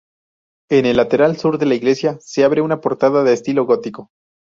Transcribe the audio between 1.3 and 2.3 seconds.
sur de la iglesia